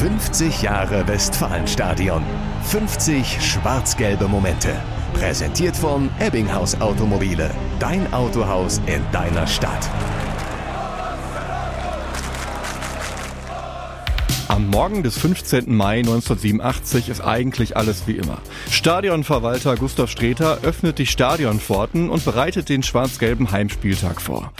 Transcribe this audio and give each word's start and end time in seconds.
50 0.00 0.62
Jahre 0.62 1.06
Westfalenstadion. 1.06 2.22
50 2.62 3.38
schwarz-gelbe 3.38 4.28
Momente. 4.28 4.70
Präsentiert 5.12 5.76
von 5.76 6.08
Ebbinghaus 6.18 6.80
Automobile. 6.80 7.50
Dein 7.78 8.10
Autohaus 8.14 8.80
in 8.86 9.02
deiner 9.12 9.46
Stadt. 9.46 9.90
Am 14.48 14.70
Morgen 14.70 15.02
des 15.02 15.18
15. 15.18 15.76
Mai 15.76 15.98
1987 15.98 17.10
ist 17.10 17.20
eigentlich 17.20 17.76
alles 17.76 18.06
wie 18.06 18.16
immer. 18.16 18.38
Stadionverwalter 18.70 19.76
Gustav 19.76 20.08
Streter 20.08 20.60
öffnet 20.62 20.98
die 20.98 21.06
Stadionpforten 21.06 22.08
und 22.08 22.24
bereitet 22.24 22.70
den 22.70 22.82
schwarz-gelben 22.82 23.50
Heimspieltag 23.50 24.22
vor. 24.22 24.50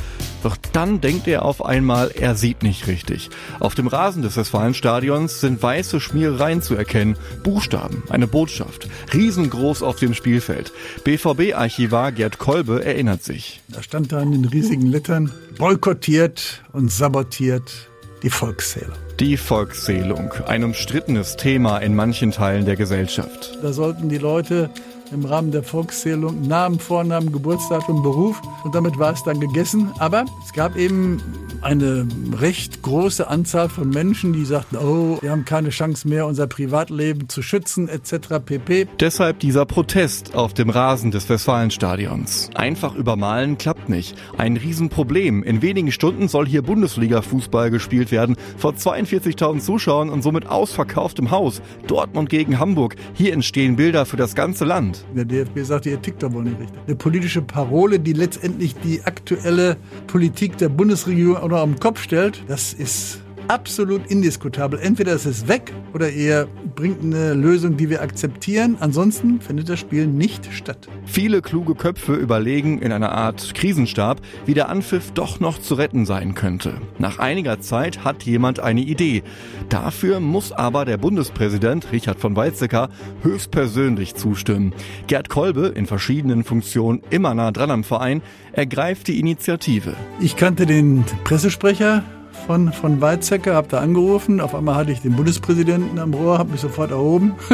Doch 0.42 0.56
dann 0.72 1.00
denkt 1.00 1.28
er 1.28 1.44
auf 1.44 1.64
einmal, 1.64 2.10
er 2.10 2.34
sieht 2.34 2.62
nicht 2.62 2.86
richtig. 2.86 3.30
Auf 3.58 3.74
dem 3.74 3.86
Rasen 3.86 4.22
des 4.22 4.36
Westfalenstadions 4.36 5.40
sind 5.40 5.62
weiße 5.62 6.00
Schmierereien 6.00 6.62
zu 6.62 6.74
erkennen, 6.74 7.16
Buchstaben, 7.42 8.02
eine 8.08 8.26
Botschaft, 8.26 8.88
riesengroß 9.12 9.82
auf 9.82 9.96
dem 9.96 10.14
Spielfeld. 10.14 10.72
BVB-Archivar 11.04 12.12
Gerd 12.12 12.38
Kolbe 12.38 12.84
erinnert 12.84 13.22
sich. 13.22 13.60
Da 13.68 13.82
stand 13.82 14.12
da 14.12 14.20
in 14.20 14.32
den 14.32 14.44
riesigen 14.44 14.86
Lettern, 14.86 15.32
boykottiert 15.58 16.62
und 16.72 16.90
sabotiert 16.90 17.90
die 18.22 18.30
Volkszählung. 18.30 18.96
Die 19.18 19.36
Volkszählung, 19.36 20.32
ein 20.46 20.64
umstrittenes 20.64 21.36
Thema 21.36 21.78
in 21.78 21.94
manchen 21.94 22.32
Teilen 22.32 22.64
der 22.64 22.76
Gesellschaft. 22.76 23.58
Da 23.62 23.72
sollten 23.72 24.08
die 24.08 24.18
Leute 24.18 24.70
im 25.12 25.24
Rahmen 25.24 25.50
der 25.50 25.62
Volkszählung 25.62 26.46
Namen, 26.46 26.78
Vornamen, 26.78 27.32
Geburtsdatum, 27.32 28.02
Beruf 28.02 28.40
und 28.64 28.74
damit 28.74 28.98
war 28.98 29.12
es 29.12 29.22
dann 29.22 29.40
gegessen. 29.40 29.90
Aber 29.98 30.24
es 30.44 30.52
gab 30.52 30.76
eben 30.76 31.20
eine 31.62 32.06
recht 32.38 32.82
große 32.82 33.28
Anzahl 33.28 33.68
von 33.68 33.90
Menschen, 33.90 34.32
die 34.32 34.44
sagten, 34.44 34.76
oh, 34.76 35.18
wir 35.20 35.30
haben 35.30 35.44
keine 35.44 35.70
Chance 35.70 36.08
mehr, 36.08 36.26
unser 36.26 36.46
Privatleben 36.46 37.28
zu 37.28 37.42
schützen 37.42 37.88
etc. 37.88 38.40
pp. 38.44 38.86
Deshalb 38.98 39.40
dieser 39.40 39.66
Protest 39.66 40.34
auf 40.34 40.54
dem 40.54 40.70
Rasen 40.70 41.10
des 41.10 41.28
Westfalenstadions. 41.28 42.50
Einfach 42.54 42.94
übermalen 42.94 43.58
klappt 43.58 43.88
nicht. 43.88 44.16
Ein 44.38 44.56
Riesenproblem. 44.56 45.42
In 45.42 45.62
wenigen 45.62 45.92
Stunden 45.92 46.28
soll 46.28 46.46
hier 46.46 46.62
Bundesliga-Fußball 46.62 47.70
gespielt 47.70 48.10
werden. 48.10 48.36
Vor 48.56 48.72
42.000 48.72 49.60
Zuschauern 49.60 50.08
und 50.08 50.22
somit 50.22 50.46
ausverkauftem 50.46 51.30
Haus. 51.30 51.60
Dortmund 51.86 52.30
gegen 52.30 52.58
Hamburg. 52.58 52.96
Hier 53.14 53.32
entstehen 53.32 53.76
Bilder 53.76 54.06
für 54.06 54.16
das 54.16 54.34
ganze 54.34 54.64
Land. 54.64 54.99
Der 55.14 55.24
DFB 55.24 55.60
sagte, 55.60 55.90
ihr 55.90 56.00
tickt 56.00 56.22
doch 56.22 56.32
wohl 56.32 56.44
nicht 56.44 56.60
richtig. 56.60 56.78
Eine 56.86 56.96
politische 56.96 57.42
Parole, 57.42 57.98
die 57.98 58.12
letztendlich 58.12 58.74
die 58.76 59.02
aktuelle 59.04 59.76
Politik 60.06 60.58
der 60.58 60.68
Bundesregierung 60.68 61.36
auch 61.36 61.48
noch 61.48 61.60
am 61.60 61.78
Kopf 61.78 62.02
stellt, 62.02 62.42
das 62.48 62.72
ist 62.72 63.20
absolut 63.50 64.06
indiskutabel. 64.06 64.78
Entweder 64.78 65.12
ist 65.12 65.26
es 65.26 65.48
weg 65.48 65.72
oder 65.92 66.08
ihr 66.08 66.46
bringt 66.76 67.02
eine 67.02 67.34
Lösung, 67.34 67.76
die 67.76 67.90
wir 67.90 68.00
akzeptieren. 68.00 68.76
Ansonsten 68.78 69.40
findet 69.40 69.68
das 69.68 69.80
Spiel 69.80 70.06
nicht 70.06 70.52
statt. 70.52 70.88
Viele 71.04 71.42
kluge 71.42 71.74
Köpfe 71.74 72.14
überlegen 72.14 72.80
in 72.80 72.92
einer 72.92 73.10
Art 73.10 73.52
Krisenstab, 73.54 74.20
wie 74.46 74.54
der 74.54 74.68
Anpfiff 74.68 75.10
doch 75.10 75.40
noch 75.40 75.58
zu 75.58 75.74
retten 75.74 76.06
sein 76.06 76.36
könnte. 76.36 76.74
Nach 76.98 77.18
einiger 77.18 77.60
Zeit 77.60 78.04
hat 78.04 78.22
jemand 78.22 78.60
eine 78.60 78.82
Idee. 78.82 79.24
Dafür 79.68 80.20
muss 80.20 80.52
aber 80.52 80.84
der 80.84 80.96
Bundespräsident 80.96 81.90
Richard 81.90 82.20
von 82.20 82.36
Weizsäcker 82.36 82.88
höchstpersönlich 83.22 84.14
zustimmen. 84.14 84.74
Gerd 85.08 85.28
Kolbe, 85.28 85.66
in 85.74 85.86
verschiedenen 85.86 86.44
Funktionen 86.44 87.02
immer 87.10 87.34
nah 87.34 87.50
dran 87.50 87.72
am 87.72 87.82
Verein, 87.82 88.22
ergreift 88.52 89.08
die 89.08 89.18
Initiative. 89.18 89.94
Ich 90.20 90.36
kannte 90.36 90.66
den 90.66 91.04
Pressesprecher 91.24 92.04
von, 92.46 92.72
von 92.72 93.00
Weizsäcker, 93.00 93.54
habe 93.54 93.68
da 93.68 93.80
angerufen. 93.80 94.40
Auf 94.40 94.54
einmal 94.54 94.74
hatte 94.76 94.92
ich 94.92 95.00
den 95.00 95.16
Bundespräsidenten 95.16 95.98
am 95.98 96.14
Rohr, 96.14 96.38
habe 96.38 96.52
mich 96.52 96.60
sofort 96.60 96.90
erhoben. 96.90 97.34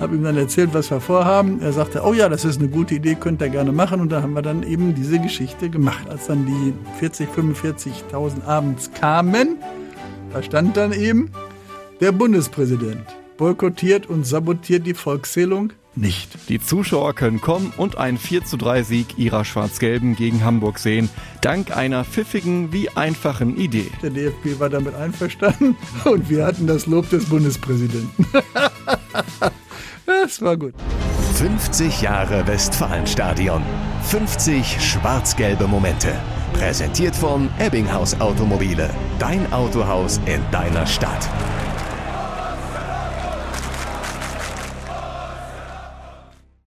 habe 0.00 0.14
ihm 0.14 0.22
dann 0.22 0.36
erzählt, 0.36 0.70
was 0.72 0.90
wir 0.90 1.00
vorhaben. 1.00 1.60
Er 1.60 1.72
sagte, 1.72 2.02
oh 2.04 2.12
ja, 2.12 2.28
das 2.28 2.44
ist 2.44 2.60
eine 2.60 2.68
gute 2.68 2.94
Idee, 2.94 3.14
könnt 3.14 3.42
ihr 3.42 3.48
gerne 3.48 3.72
machen. 3.72 4.00
Und 4.00 4.10
da 4.10 4.22
haben 4.22 4.32
wir 4.32 4.42
dann 4.42 4.62
eben 4.62 4.94
diese 4.94 5.18
Geschichte 5.18 5.70
gemacht. 5.70 6.08
Als 6.08 6.26
dann 6.26 6.46
die 6.46 6.72
40, 6.98 7.28
45.000 7.30 8.44
abends 8.46 8.90
kamen, 8.92 9.56
da 10.32 10.42
stand 10.42 10.76
dann 10.76 10.92
eben 10.92 11.30
der 12.00 12.12
Bundespräsident 12.12 13.02
boykottiert 13.36 14.06
und 14.06 14.26
sabotiert 14.26 14.86
die 14.86 14.94
Volkszählung 14.94 15.72
nicht. 16.00 16.48
Die 16.48 16.60
Zuschauer 16.60 17.14
können 17.14 17.40
kommen 17.40 17.72
und 17.76 17.98
einen 17.98 18.18
4 18.18 18.44
zu 18.44 18.56
3 18.56 18.82
Sieg 18.82 19.18
ihrer 19.18 19.44
Schwarz-Gelben 19.44 20.16
gegen 20.16 20.44
Hamburg 20.44 20.78
sehen, 20.78 21.08
dank 21.40 21.76
einer 21.76 22.04
pfiffigen 22.04 22.72
wie 22.72 22.88
einfachen 22.90 23.56
Idee. 23.56 23.90
Der 24.02 24.10
DFB 24.10 24.58
war 24.58 24.70
damit 24.70 24.94
einverstanden 24.94 25.76
und 26.04 26.28
wir 26.28 26.46
hatten 26.46 26.66
das 26.66 26.86
Lob 26.86 27.08
des 27.10 27.28
Bundespräsidenten. 27.28 28.26
das 30.06 30.40
war 30.40 30.56
gut. 30.56 30.74
50 31.34 32.02
Jahre 32.02 32.46
Westfalenstadion. 32.46 33.62
50 34.02 34.80
schwarz-gelbe 34.80 35.68
Momente. 35.68 36.14
Präsentiert 36.54 37.14
von 37.14 37.48
Ebbinghaus 37.58 38.20
Automobile. 38.20 38.90
Dein 39.18 39.52
Autohaus 39.52 40.20
in 40.26 40.40
deiner 40.50 40.86
Stadt. 40.86 41.28